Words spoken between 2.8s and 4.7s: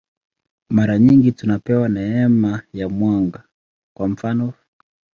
mwanga, kwa mfanof.